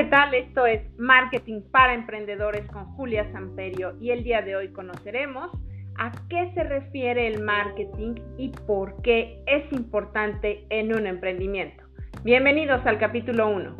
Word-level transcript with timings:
¿qué 0.00 0.06
tal? 0.06 0.32
Esto 0.32 0.64
es 0.64 0.80
Marketing 0.96 1.60
para 1.70 1.92
Emprendedores 1.92 2.64
con 2.70 2.86
Julia 2.94 3.30
Samperio 3.32 3.98
y 4.00 4.12
el 4.12 4.24
día 4.24 4.40
de 4.40 4.56
hoy 4.56 4.72
conoceremos 4.72 5.50
a 5.98 6.10
qué 6.30 6.50
se 6.54 6.64
refiere 6.64 7.26
el 7.26 7.42
marketing 7.42 8.14
y 8.38 8.48
por 8.66 9.02
qué 9.02 9.42
es 9.46 9.70
importante 9.74 10.64
en 10.70 10.94
un 10.94 11.06
emprendimiento. 11.06 11.84
Bienvenidos 12.24 12.80
al 12.86 12.98
capítulo 12.98 13.50
1. 13.50 13.76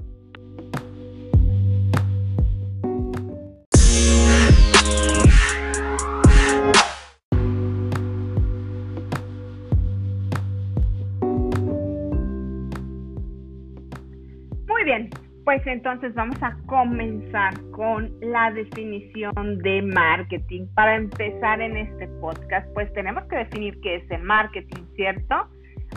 Muy 14.67 14.85
bien, 14.85 15.09
pues 15.51 15.67
entonces 15.67 16.15
vamos 16.15 16.41
a 16.43 16.57
comenzar 16.67 17.53
con 17.73 18.09
la 18.21 18.53
definición 18.53 19.59
de 19.59 19.83
marketing. 19.83 20.69
Para 20.77 20.95
empezar 20.95 21.61
en 21.61 21.77
este 21.77 22.07
podcast, 22.21 22.73
pues 22.73 22.93
tenemos 22.93 23.25
que 23.25 23.35
definir 23.35 23.81
qué 23.81 23.97
es 23.97 24.09
el 24.13 24.23
marketing, 24.23 24.85
¿cierto? 24.95 25.49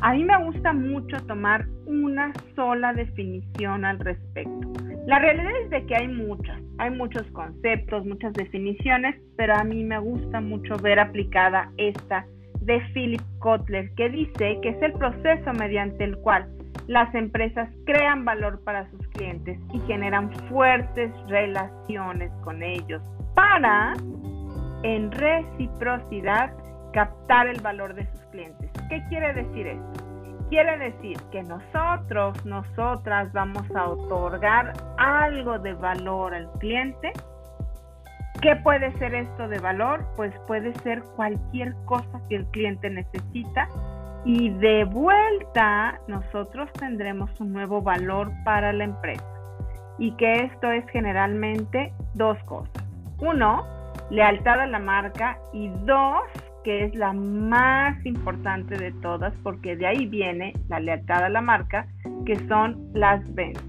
A 0.02 0.14
mí 0.14 0.24
me 0.24 0.44
gusta 0.44 0.74
mucho 0.74 1.18
tomar 1.28 1.68
una 1.86 2.34
sola 2.56 2.94
definición 2.94 3.86
al 3.86 4.00
respecto. 4.00 4.72
La 5.06 5.20
realidad 5.20 5.52
es 5.62 5.70
de 5.70 5.86
que 5.86 5.98
hay 5.98 6.08
muchas, 6.08 6.60
hay 6.80 6.90
muchos 6.90 7.22
conceptos, 7.34 8.08
muchas 8.08 8.34
definiciones, 8.34 9.22
pero 9.38 9.54
a 9.54 9.64
mí 9.64 9.84
me 9.84 10.00
gusta 10.00 10.42
mucho 10.42 10.78
ver 10.78 10.98
aplicada 10.98 11.70
esta 11.78 12.26
de 12.66 12.80
Philip 12.94 13.22
Kotler, 13.40 13.94
que 13.96 14.10
dice 14.10 14.60
que 14.62 14.70
es 14.70 14.82
el 14.82 14.94
proceso 14.94 15.54
mediante 15.54 16.04
el 16.04 16.18
cual 16.18 16.48
las 16.88 17.14
empresas 17.16 17.70
crean 17.86 18.26
valor 18.26 18.62
para 18.64 18.90
sus 18.92 19.08
clientes 19.10 19.58
y 19.74 19.80
generan 19.82 20.32
fuertes 20.50 21.12
relaciones 21.28 22.32
con 22.44 22.62
ellos 22.62 23.02
para, 23.36 23.94
en 24.84 25.12
reciprocidad, 25.12 26.52
captar 26.94 27.48
el 27.48 27.60
valor 27.62 27.96
de 27.96 28.06
sus 28.12 28.20
clientes. 28.32 28.70
¿Qué 28.90 29.02
quiere 29.10 29.34
decir 29.34 29.68
esto? 29.68 30.06
Quiere 30.50 30.78
decir 30.78 31.18
que 31.32 31.42
nosotros, 31.42 32.46
nosotras 32.46 33.32
vamos 33.34 33.64
a 33.76 33.90
otorgar 33.90 34.74
algo 34.98 35.58
de 35.58 35.74
valor 35.74 36.36
al 36.36 36.52
cliente. 36.60 37.12
¿Qué 38.44 38.58
puede 38.58 38.92
ser 38.98 39.16
esto 39.16 39.48
de 39.48 39.58
valor? 39.60 40.06
Pues 40.18 40.34
puede 40.48 40.74
ser 40.80 41.02
cualquier 41.16 41.74
cosa 41.86 42.20
que 42.28 42.36
el 42.36 42.46
cliente 42.48 42.90
necesita 42.90 43.70
y 44.26 44.50
de 44.50 44.84
vuelta 44.84 45.98
nosotros 46.10 46.70
tendremos 46.74 47.30
un 47.40 47.54
nuevo 47.54 47.82
valor 47.82 48.34
para 48.44 48.74
la 48.74 48.84
empresa. 48.84 49.24
Y 49.98 50.12
que 50.18 50.44
esto 50.44 50.70
es 50.72 50.84
generalmente 50.92 51.94
dos 52.16 52.38
cosas. 52.44 52.84
Uno, 53.20 53.66
lealtad 54.10 54.60
a 54.60 54.68
la 54.68 54.80
marca 54.80 55.38
y 55.54 55.70
dos, 55.86 56.24
que 56.66 56.84
es 56.84 56.96
la 56.96 57.14
más 57.14 58.06
importante 58.06 58.76
de 58.76 58.92
todas 59.02 59.34
porque 59.42 59.78
de 59.78 59.88
ahí 59.88 60.06
viene 60.08 60.52
la 60.68 60.82
lealtad 60.82 61.24
a 61.24 61.30
la 61.30 61.40
marca, 61.40 61.88
que 62.26 62.38
son 62.50 62.90
las 62.94 63.22
ventas. 63.34 63.64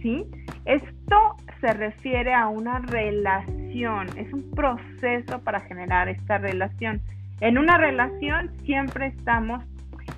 ¿Sí? 0.00 0.24
Esto 0.64 1.36
se 1.60 1.72
refiere 1.72 2.34
a 2.34 2.48
una 2.48 2.80
relación, 2.80 3.55
es 3.84 4.32
un 4.32 4.50
proceso 4.52 5.38
para 5.40 5.60
generar 5.60 6.08
esta 6.08 6.38
relación. 6.38 7.02
En 7.40 7.58
una 7.58 7.76
relación 7.76 8.50
siempre 8.64 9.08
estamos 9.08 9.62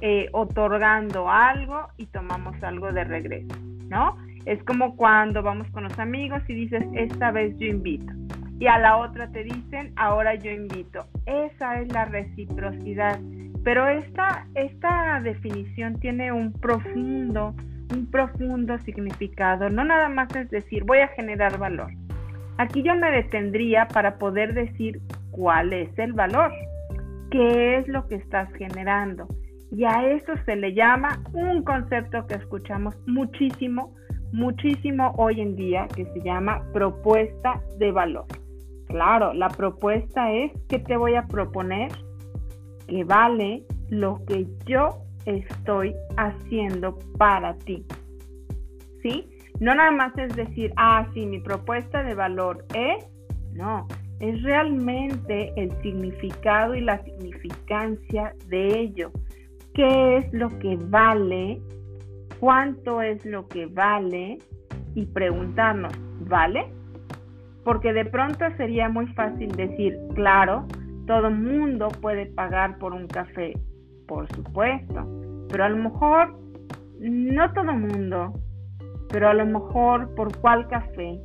eh, 0.01 0.28
otorgando 0.33 1.28
algo 1.28 1.89
y 1.97 2.06
tomamos 2.06 2.55
algo 2.62 2.92
de 2.92 3.03
regreso, 3.03 3.56
¿no? 3.89 4.17
Es 4.47 4.63
como 4.63 4.95
cuando 4.95 5.42
vamos 5.42 5.68
con 5.73 5.83
los 5.83 5.98
amigos 5.98 6.41
y 6.47 6.55
dices, 6.55 6.85
esta 6.95 7.33
vez 7.33 7.58
yo 7.58 7.67
invito. 7.67 8.13
Y 8.61 8.68
a 8.68 8.79
la 8.79 8.97
otra 8.97 9.29
te 9.29 9.42
dicen, 9.42 9.92
ahora 9.97 10.36
yo 10.36 10.52
invito. 10.52 11.07
Esa 11.27 11.80
es 11.80 11.92
la 11.92 12.05
reciprocidad. 12.05 13.18
Pero 13.64 13.89
esta, 13.89 14.47
esta 14.55 15.20
definición 15.20 15.98
tiene 15.98 16.30
un 16.30 16.52
profundo, 16.52 17.55
un 17.92 18.08
profundo 18.08 18.79
significado. 18.79 19.68
No 19.68 19.85
nada 19.85 20.08
más 20.08 20.35
es 20.36 20.48
decir, 20.51 20.85
voy 20.85 20.98
a 20.98 21.08
generar 21.08 21.58
valor. 21.58 21.91
Aquí 22.58 22.83
yo 22.83 22.95
me 22.96 23.11
detendría 23.13 23.86
para 23.86 24.19
poder 24.19 24.52
decir 24.52 25.01
cuál 25.30 25.73
es 25.73 25.96
el 25.96 26.13
valor, 26.13 26.51
qué 27.30 27.79
es 27.79 27.89
lo 27.89 28.07
que 28.08 28.17
estás 28.17 28.52
generando. 28.55 29.29
Y 29.70 29.85
a 29.85 30.08
eso 30.11 30.33
se 30.45 30.57
le 30.57 30.74
llama 30.74 31.23
un 31.33 31.63
concepto 31.63 32.27
que 32.27 32.35
escuchamos 32.35 32.97
muchísimo, 33.07 33.95
muchísimo 34.33 35.14
hoy 35.18 35.41
en 35.41 35.55
día, 35.55 35.86
que 35.95 36.05
se 36.07 36.20
llama 36.23 36.64
propuesta 36.73 37.63
de 37.79 37.92
valor. 37.92 38.27
Claro, 38.89 39.35
la 39.35 39.48
propuesta 39.48 40.33
es 40.33 40.51
que 40.68 40.80
te 40.80 40.97
voy 40.97 41.14
a 41.14 41.27
proponer 41.29 41.92
que 42.89 43.05
vale 43.05 43.63
lo 43.89 44.24
que 44.27 44.47
yo 44.67 45.02
estoy 45.27 45.95
haciendo 46.17 46.98
para 47.18 47.55
ti. 47.58 47.85
¿Sí? 49.02 49.29
No 49.61 49.74
nada 49.74 49.91
más 49.91 50.17
es 50.17 50.35
decir, 50.36 50.73
ah, 50.77 51.07
sí, 51.14 51.27
mi 51.27 51.41
propuesta 51.41 52.02
de 52.02 52.14
valor 52.14 52.64
es, 52.74 53.05
no, 53.52 53.86
es 54.20 54.42
realmente 54.42 55.52
el 55.57 55.70
significado 55.83 56.74
y 56.74 56.80
la 56.80 57.02
significancia 57.05 58.35
de 58.47 58.79
ello. 58.79 59.11
Qué 59.74 60.18
es 60.18 60.33
lo 60.33 60.57
que 60.58 60.77
vale, 60.77 61.61
cuánto 62.41 63.02
es 63.02 63.24
lo 63.24 63.48
que 63.48 63.67
vale 63.67 64.39
y 64.95 65.07
preguntarnos, 65.07 65.92
¿vale? 66.20 66.67
Porque 67.64 67.92
de 67.92 68.05
pronto 68.05 68.45
sería 68.57 68.89
muy 68.89 69.07
fácil 69.08 69.51
decir, 69.52 69.98
claro, 70.14 70.67
todo 71.07 71.30
mundo 71.30 71.89
puede 72.01 72.27
pagar 72.27 72.79
por 72.79 72.92
un 72.92 73.07
café, 73.07 73.55
por 74.07 74.29
supuesto, 74.35 75.07
pero 75.48 75.64
a 75.64 75.68
lo 75.68 75.77
mejor 75.77 76.39
no 77.01 77.52
todo 77.52 77.73
mundo, 77.73 78.35
pero 79.11 79.29
a 79.29 79.35
lo 79.35 79.46
mejor 79.46 80.14
por 80.14 80.36
cuál 80.39 80.69
café, 80.69 81.19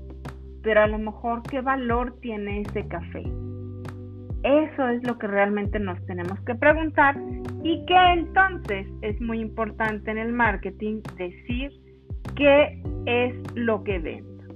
pero 0.61 0.81
a 0.81 0.87
lo 0.87 0.97
mejor 0.97 1.43
qué 1.43 1.61
valor 1.61 2.15
tiene 2.21 2.61
ese 2.61 2.87
café. 2.87 3.23
Eso 4.43 4.89
es 4.89 5.03
lo 5.07 5.17
que 5.17 5.27
realmente 5.27 5.79
nos 5.79 6.05
tenemos 6.05 6.39
que 6.41 6.55
preguntar 6.55 7.15
y 7.63 7.85
que 7.85 7.95
entonces 8.13 8.87
es 9.01 9.19
muy 9.21 9.39
importante 9.39 10.11
en 10.11 10.17
el 10.17 10.33
marketing 10.33 11.01
decir 11.17 11.71
qué 12.35 12.81
es 13.05 13.35
lo 13.55 13.83
que 13.83 13.99
vendo, 13.99 14.53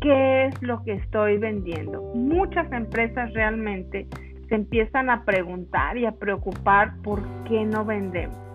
qué 0.00 0.46
es 0.46 0.62
lo 0.62 0.82
que 0.84 0.92
estoy 0.92 1.38
vendiendo. 1.38 2.02
Muchas 2.14 2.70
empresas 2.72 3.32
realmente 3.34 4.06
se 4.48 4.54
empiezan 4.54 5.10
a 5.10 5.24
preguntar 5.24 5.96
y 5.96 6.06
a 6.06 6.12
preocupar 6.12 6.92
por 7.02 7.20
qué 7.48 7.64
no 7.64 7.84
vendemos. 7.84 8.49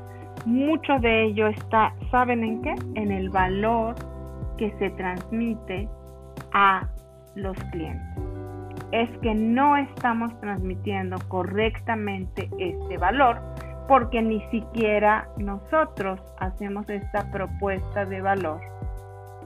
Mucho 0.45 1.00
de 1.00 1.25
ello 1.25 1.47
está, 1.47 1.94
¿saben 2.11 2.44
en 2.44 2.61
qué? 2.61 2.75
En 2.95 3.11
el 3.11 3.29
valor 3.29 3.95
que 4.57 4.72
se 4.78 4.91
transmite 4.91 5.89
a 6.53 6.88
los 7.35 7.57
clientes 7.72 8.25
es 8.91 9.09
que 9.19 9.34
no 9.34 9.75
estamos 9.75 10.39
transmitiendo 10.39 11.17
correctamente 11.28 12.50
este 12.59 12.97
valor 12.97 13.41
porque 13.88 14.22
ni 14.22 14.41
siquiera 14.50 15.28
nosotros 15.38 16.19
hacemos 16.39 16.89
esta 16.89 17.29
propuesta 17.31 18.05
de 18.05 18.22
valor 18.22 18.61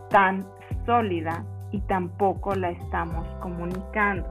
tan 0.10 0.46
sólida 0.86 1.44
y 1.72 1.80
tampoco 1.82 2.54
la 2.56 2.72
estamos 2.72 3.28
comunicando. 3.42 4.28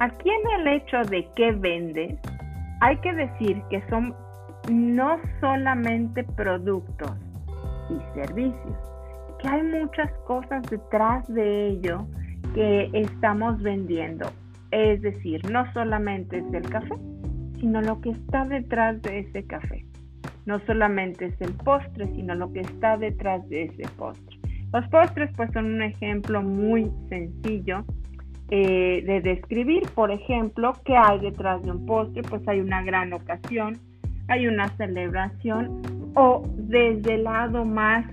Aquí 0.00 0.28
en 0.28 0.60
el 0.60 0.68
hecho 0.68 1.02
de 1.02 1.28
qué 1.34 1.52
vendes, 1.52 2.18
hay 2.80 2.96
que 2.98 3.12
decir 3.12 3.62
que 3.70 3.82
son 3.88 4.14
no 4.70 5.18
solamente 5.40 6.24
productos 6.24 7.12
y 7.90 8.20
servicios, 8.20 8.76
que 9.40 9.48
hay 9.48 9.62
muchas 9.62 10.10
cosas 10.26 10.62
detrás 10.70 11.26
de 11.28 11.68
ello 11.68 12.06
que 12.54 12.90
estamos 12.92 13.60
vendiendo. 13.62 14.26
Es 14.70 15.02
decir, 15.02 15.40
no 15.50 15.70
solamente 15.72 16.38
es 16.38 16.54
el 16.54 16.68
café, 16.68 16.94
sino 17.60 17.80
lo 17.80 18.00
que 18.00 18.10
está 18.10 18.44
detrás 18.44 19.00
de 19.02 19.20
ese 19.20 19.44
café. 19.44 19.84
No 20.46 20.58
solamente 20.66 21.26
es 21.26 21.40
el 21.40 21.52
postre, 21.54 22.06
sino 22.14 22.34
lo 22.34 22.52
que 22.52 22.60
está 22.60 22.96
detrás 22.96 23.48
de 23.48 23.64
ese 23.64 23.84
postre. 23.96 24.38
Los 24.72 24.88
postres 24.88 25.30
pues 25.36 25.50
son 25.52 25.66
un 25.66 25.82
ejemplo 25.82 26.42
muy 26.42 26.90
sencillo 27.08 27.84
eh, 28.50 29.02
de 29.06 29.20
describir. 29.20 29.82
Por 29.94 30.10
ejemplo, 30.10 30.72
¿qué 30.84 30.96
hay 30.96 31.20
detrás 31.20 31.62
de 31.62 31.70
un 31.70 31.86
postre? 31.86 32.22
Pues 32.22 32.46
hay 32.48 32.60
una 32.60 32.82
gran 32.82 33.12
ocasión, 33.12 33.78
hay 34.32 34.46
una 34.46 34.68
celebración 34.76 35.82
o 36.14 36.42
desde 36.56 37.14
el 37.14 37.24
lado 37.24 37.64
más 37.64 38.06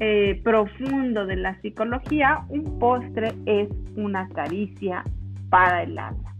eh, 0.00 0.40
profundo 0.42 1.26
de 1.26 1.36
la 1.36 1.60
psicología, 1.60 2.44
un 2.48 2.78
postre 2.78 3.32
es 3.46 3.68
una 3.96 4.28
caricia 4.28 5.04
para 5.50 5.82
el 5.82 5.98
alma. 5.98 6.34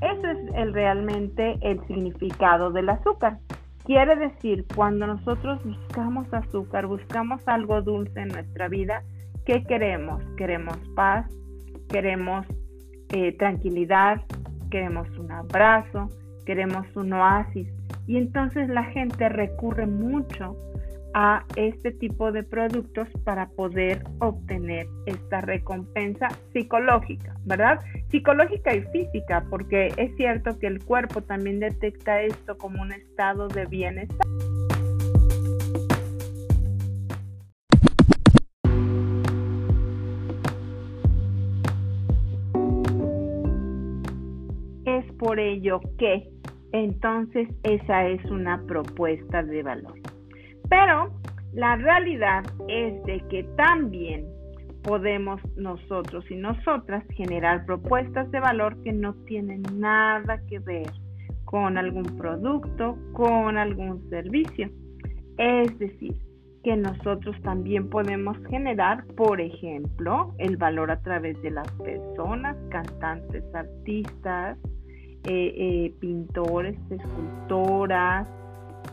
Eso 0.00 0.28
es 0.28 0.38
el, 0.54 0.72
realmente 0.72 1.58
el 1.62 1.80
significado 1.86 2.70
del 2.70 2.88
azúcar. 2.88 3.38
Quiere 3.84 4.16
decir, 4.16 4.64
cuando 4.74 5.06
nosotros 5.06 5.60
buscamos 5.64 6.32
azúcar, 6.32 6.86
buscamos 6.86 7.40
algo 7.46 7.82
dulce 7.82 8.20
en 8.20 8.28
nuestra 8.28 8.68
vida, 8.68 9.02
¿Qué 9.48 9.64
queremos? 9.64 10.22
Queremos 10.36 10.76
paz, 10.94 11.26
queremos 11.88 12.44
eh, 13.14 13.34
tranquilidad, 13.38 14.20
queremos 14.70 15.08
un 15.18 15.32
abrazo, 15.32 16.10
queremos 16.44 16.84
un 16.94 17.14
oasis. 17.14 17.66
Y 18.08 18.16
entonces 18.16 18.68
la 18.68 18.82
gente 18.84 19.28
recurre 19.28 19.86
mucho 19.86 20.56
a 21.14 21.44
este 21.56 21.92
tipo 21.92 22.32
de 22.32 22.42
productos 22.42 23.08
para 23.24 23.48
poder 23.50 24.02
obtener 24.18 24.86
esta 25.06 25.40
recompensa 25.42 26.28
psicológica, 26.52 27.36
¿verdad? 27.44 27.80
Psicológica 28.10 28.74
y 28.74 28.82
física, 28.92 29.44
porque 29.48 29.92
es 29.96 30.14
cierto 30.16 30.58
que 30.58 30.66
el 30.66 30.84
cuerpo 30.84 31.22
también 31.22 31.60
detecta 31.60 32.22
esto 32.22 32.58
como 32.58 32.82
un 32.82 32.92
estado 32.92 33.46
de 33.48 33.66
bienestar. 33.66 34.26
por 45.18 45.40
ello 45.40 45.80
que 45.98 46.30
entonces 46.72 47.48
esa 47.62 48.06
es 48.06 48.24
una 48.26 48.62
propuesta 48.66 49.42
de 49.42 49.62
valor. 49.62 49.94
Pero 50.68 51.10
la 51.52 51.76
realidad 51.76 52.44
es 52.68 53.02
de 53.04 53.20
que 53.28 53.44
también 53.56 54.26
podemos 54.82 55.40
nosotros 55.56 56.24
y 56.30 56.36
nosotras 56.36 57.04
generar 57.14 57.64
propuestas 57.66 58.30
de 58.30 58.40
valor 58.40 58.80
que 58.82 58.92
no 58.92 59.14
tienen 59.26 59.62
nada 59.74 60.40
que 60.46 60.58
ver 60.58 60.90
con 61.44 61.78
algún 61.78 62.04
producto, 62.04 62.98
con 63.12 63.56
algún 63.56 64.08
servicio. 64.10 64.70
Es 65.38 65.78
decir, 65.78 66.14
que 66.64 66.76
nosotros 66.76 67.36
también 67.42 67.88
podemos 67.88 68.36
generar, 68.48 69.06
por 69.16 69.40
ejemplo, 69.40 70.34
el 70.38 70.56
valor 70.56 70.90
a 70.90 71.00
través 71.00 71.40
de 71.42 71.50
las 71.50 71.70
personas, 71.72 72.56
cantantes, 72.70 73.44
artistas, 73.54 74.58
eh, 75.28 75.52
eh, 75.56 75.94
pintores, 76.00 76.74
escultoras, 76.90 78.26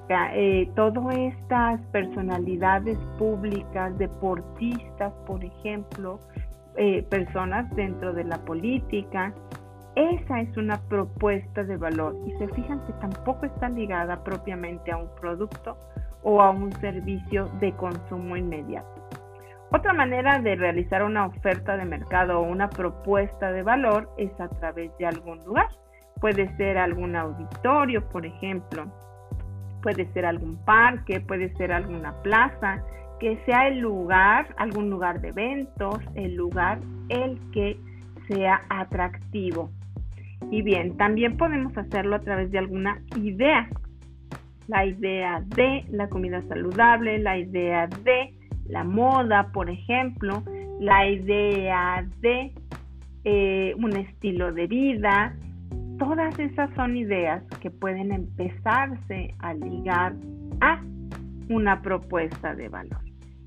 eh, 0.09 0.69
todas 0.75 1.17
estas 1.17 1.79
personalidades 1.93 2.97
públicas, 3.17 3.97
deportistas, 3.97 5.13
por 5.25 5.43
ejemplo, 5.43 6.19
personas 7.09 7.73
dentro 7.73 8.11
de 8.11 8.25
la 8.25 8.37
política. 8.43 9.33
Esa 9.95 10.41
es 10.41 10.57
una 10.57 10.75
propuesta 10.89 11.63
de 11.63 11.77
valor 11.77 12.17
y 12.27 12.31
se 12.31 12.49
fijan 12.49 12.85
que 12.85 12.91
tampoco 12.99 13.45
está 13.45 13.69
ligada 13.69 14.21
propiamente 14.25 14.91
a 14.91 14.97
un 14.97 15.07
producto 15.21 15.77
o 16.23 16.41
a 16.41 16.49
un 16.49 16.73
servicio 16.81 17.45
de 17.61 17.71
consumo 17.77 18.35
inmediato. 18.35 19.07
Otra 19.71 19.93
manera 19.93 20.39
de 20.39 20.55
realizar 20.57 21.01
una 21.01 21.27
oferta 21.27 21.77
de 21.77 21.85
mercado 21.85 22.39
o 22.39 22.43
una 22.43 22.69
propuesta 22.69 23.53
de 23.53 23.63
valor 23.63 24.09
es 24.17 24.37
a 24.39 24.49
través 24.49 24.95
de 24.97 25.05
algún 25.05 25.39
lugar. 25.45 25.67
Puede 26.19 26.55
ser 26.57 26.77
algún 26.77 27.15
auditorio, 27.15 28.07
por 28.09 28.25
ejemplo. 28.25 28.91
Puede 29.81 30.11
ser 30.13 30.25
algún 30.25 30.57
parque, 30.65 31.19
puede 31.21 31.53
ser 31.55 31.71
alguna 31.71 32.13
plaza, 32.23 32.83
que 33.19 33.37
sea 33.45 33.67
el 33.67 33.79
lugar, 33.79 34.53
algún 34.57 34.89
lugar 34.89 35.21
de 35.21 35.29
eventos, 35.29 35.99
el 36.15 36.35
lugar 36.35 36.79
el 37.09 37.39
que 37.51 37.77
sea 38.27 38.61
atractivo. 38.69 39.69
Y 40.51 40.61
bien, 40.61 40.97
también 40.97 41.37
podemos 41.37 41.77
hacerlo 41.77 42.15
a 42.15 42.19
través 42.19 42.51
de 42.51 42.59
alguna 42.59 43.01
idea. 43.15 43.67
La 44.67 44.85
idea 44.85 45.43
de 45.55 45.85
la 45.89 46.09
comida 46.09 46.41
saludable, 46.47 47.19
la 47.19 47.37
idea 47.37 47.87
de 47.87 48.33
la 48.67 48.83
moda, 48.83 49.51
por 49.51 49.69
ejemplo, 49.69 50.43
la 50.79 51.07
idea 51.07 52.05
de 52.21 52.51
eh, 53.23 53.75
un 53.77 53.95
estilo 53.95 54.51
de 54.51 54.67
vida, 54.67 55.35
Todas 55.97 56.37
esas 56.39 56.73
son 56.75 56.97
ideas 56.97 57.43
que 57.61 57.71
pueden 57.71 58.11
empezarse 58.11 59.33
a 59.39 59.53
ligar 59.53 60.13
a 60.61 60.81
una 61.49 61.81
propuesta 61.81 62.53
de 62.53 62.67
valor. 62.69 62.99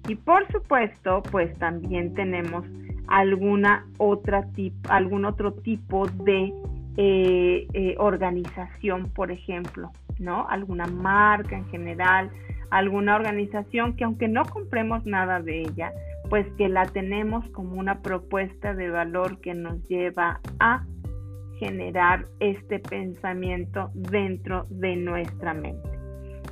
Y 0.09 0.15
por 0.15 0.51
supuesto, 0.51 1.23
pues 1.31 1.57
también 1.59 2.15
tenemos 2.15 2.65
alguna 3.09 3.87
otra 3.99 4.47
algún 4.89 5.25
otro 5.25 5.53
tipo 5.53 6.07
de 6.07 6.53
eh, 6.97 7.67
eh, 7.75 7.95
organización, 7.99 9.11
por 9.11 9.31
ejemplo, 9.31 9.91
¿no? 10.19 10.49
Alguna 10.49 10.87
marca 10.87 11.57
en 11.57 11.67
general, 11.67 12.31
alguna 12.71 13.17
organización 13.17 13.97
que 13.97 14.05
aunque 14.05 14.29
no 14.29 14.45
compremos 14.45 15.05
nada 15.05 15.41
de 15.41 15.63
ella, 15.63 15.93
pues 16.29 16.47
que 16.57 16.69
la 16.69 16.87
tenemos 16.87 17.49
como 17.51 17.75
una 17.75 18.01
propuesta 18.01 18.75
de 18.75 18.91
valor 18.91 19.41
que 19.41 19.55
nos 19.55 19.87
lleva 19.89 20.41
a 20.61 20.85
generar 21.59 22.25
este 22.41 22.79
pensamiento 22.79 23.91
dentro 23.95 24.67
de 24.71 24.97
nuestra 24.97 25.55
mente. 25.55 25.89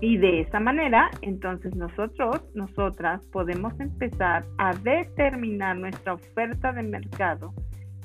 Y 0.01 0.19
de 0.19 0.41
esa 0.41 0.61
manera, 0.61 1.11
entonces 1.23 1.75
nosotros, 1.75 2.43
nosotras 2.55 3.25
podemos 3.33 3.79
empezar 3.81 4.45
a 4.59 4.75
determinar 4.75 5.77
nuestra 5.77 6.15
oferta 6.15 6.73
de 6.73 6.83
mercado 6.83 7.55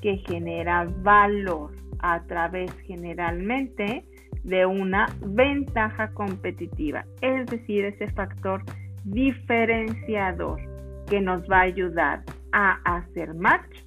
que 0.02 0.18
genera 0.28 0.88
valor 1.02 1.72
a 2.00 2.24
través 2.24 2.72
generalmente 2.88 4.06
de 4.44 4.66
una 4.66 5.08
ventaja 5.22 6.12
competitiva, 6.14 7.06
es 7.22 7.46
decir, 7.48 7.86
ese 7.86 8.10
factor 8.12 8.64
diferenciador 9.04 10.60
que 11.10 11.20
nos 11.20 11.44
va 11.44 11.60
a 11.60 11.64
ayudar 11.64 12.24
a 12.54 12.80
hacer 12.86 13.34
match 13.36 13.80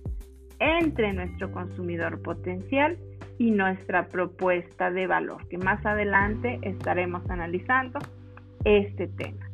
entre 0.59 1.13
nuestro 1.13 1.51
consumidor 1.53 2.23
potencial 2.23 2.99
y 3.39 3.51
nuestra 3.51 4.09
propuesta 4.09 4.91
de 4.91 5.07
valor, 5.07 5.47
que 5.49 5.59
más 5.59 5.85
adelante 5.85 6.59
estaremos 6.63 7.29
analizando 7.29 7.99
este 8.65 9.09
tema. 9.09 9.49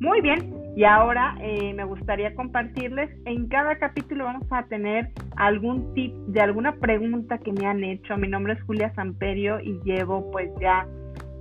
Muy 0.00 0.22
bien, 0.22 0.54
y 0.76 0.84
ahora 0.84 1.36
eh, 1.42 1.74
me 1.74 1.84
gustaría 1.84 2.34
compartirles, 2.34 3.10
en 3.26 3.48
cada 3.48 3.76
capítulo 3.78 4.24
vamos 4.24 4.46
a 4.50 4.62
tener 4.64 5.10
algún 5.36 5.92
tip 5.92 6.14
de 6.28 6.40
alguna 6.40 6.76
pregunta 6.76 7.36
que 7.36 7.52
me 7.52 7.66
han 7.66 7.84
hecho. 7.84 8.16
Mi 8.16 8.26
nombre 8.26 8.54
es 8.54 8.62
Julia 8.62 8.94
Samperio 8.94 9.60
y 9.60 9.78
llevo 9.84 10.30
pues 10.30 10.50
ya 10.58 10.86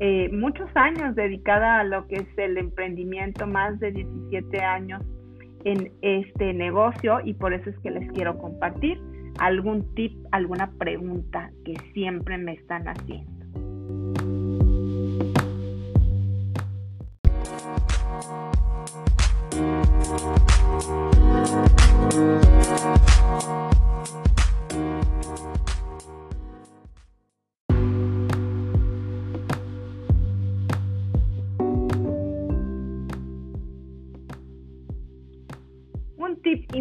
eh, 0.02 0.30
muchos 0.34 0.70
años 0.76 1.16
dedicada 1.16 1.80
a 1.80 1.84
lo 1.86 2.06
que 2.08 2.16
es 2.16 2.38
el 2.38 2.58
emprendimiento, 2.58 3.48
más 3.48 3.80
de 3.80 3.92
17 3.94 4.60
años 4.60 5.04
en 5.66 5.92
este 6.02 6.54
negocio 6.54 7.20
y 7.24 7.34
por 7.34 7.54
eso 7.54 7.70
es 7.70 7.78
que 7.80 7.92
les 7.92 8.12
quiero 8.12 8.38
compartir 8.38 9.00
algún 9.40 9.94
tip, 9.96 10.14
alguna 10.32 10.72
pregunta 10.78 11.52
que 11.66 11.76
siempre 11.94 12.38
me 12.38 12.54
están 12.54 12.88
haciendo. 12.88 13.40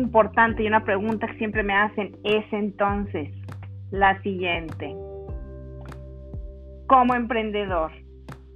Importante 0.09 0.63
y 0.63 0.67
una 0.67 0.85
pregunta 0.85 1.27
que 1.27 1.37
siempre 1.37 1.63
me 1.63 1.75
hacen 1.75 2.17
es 2.25 2.51
entonces 2.51 3.29
la 3.91 4.21
siguiente. 4.23 4.97
Como 6.87 7.15
emprendedor, 7.15 7.93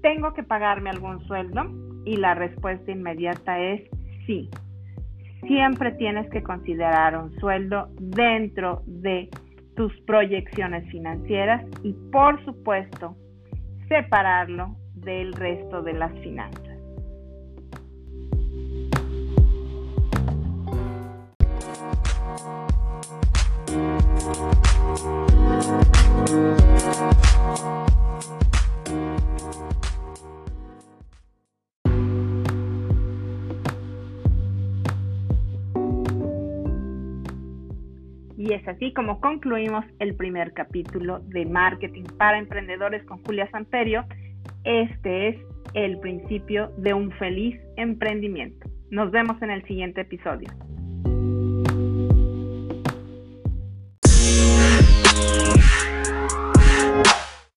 ¿tengo 0.00 0.32
que 0.32 0.42
pagarme 0.42 0.88
algún 0.88 1.22
sueldo? 1.26 1.64
Y 2.06 2.16
la 2.16 2.34
respuesta 2.34 2.90
inmediata 2.90 3.60
es 3.60 3.82
sí. 4.26 4.48
Siempre 5.46 5.92
tienes 5.92 6.30
que 6.30 6.42
considerar 6.42 7.18
un 7.18 7.38
sueldo 7.38 7.90
dentro 8.00 8.82
de 8.86 9.28
tus 9.76 9.92
proyecciones 10.06 10.90
financieras 10.90 11.62
y 11.82 11.92
por 12.10 12.42
supuesto 12.46 13.14
separarlo 13.88 14.74
del 14.94 15.34
resto 15.34 15.82
de 15.82 15.92
las 15.92 16.12
finanzas. 16.20 16.71
Y 24.22 24.24
es 38.52 38.68
así 38.68 38.92
como 38.92 39.20
concluimos 39.20 39.84
el 39.98 40.14
primer 40.14 40.52
capítulo 40.52 41.18
de 41.26 41.44
Marketing 41.46 42.04
para 42.16 42.38
Emprendedores 42.38 43.02
con 43.04 43.24
Julia 43.24 43.50
Samperio. 43.50 44.04
Este 44.62 45.30
es 45.30 45.36
el 45.74 45.98
principio 45.98 46.68
de 46.76 46.94
un 46.94 47.10
feliz 47.12 47.58
emprendimiento. 47.76 48.70
Nos 48.90 49.10
vemos 49.10 49.42
en 49.42 49.50
el 49.50 49.64
siguiente 49.64 50.02
episodio. 50.02 50.48